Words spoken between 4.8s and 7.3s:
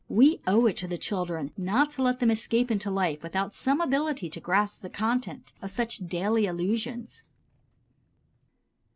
the content of such daily allusions.